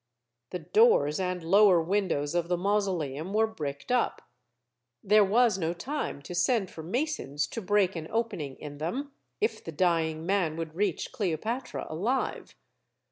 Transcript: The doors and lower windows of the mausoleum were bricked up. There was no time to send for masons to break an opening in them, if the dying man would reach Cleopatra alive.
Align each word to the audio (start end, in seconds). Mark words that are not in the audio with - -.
The 0.49 0.57
doors 0.57 1.19
and 1.19 1.43
lower 1.43 1.79
windows 1.79 2.33
of 2.33 2.47
the 2.47 2.57
mausoleum 2.57 3.35
were 3.35 3.45
bricked 3.45 3.91
up. 3.91 4.23
There 5.03 5.23
was 5.23 5.59
no 5.59 5.75
time 5.75 6.23
to 6.23 6.33
send 6.33 6.71
for 6.71 6.81
masons 6.81 7.45
to 7.49 7.61
break 7.61 7.95
an 7.95 8.07
opening 8.09 8.55
in 8.55 8.79
them, 8.79 9.11
if 9.39 9.63
the 9.63 9.71
dying 9.71 10.25
man 10.25 10.55
would 10.57 10.73
reach 10.73 11.11
Cleopatra 11.11 11.85
alive. 11.87 12.55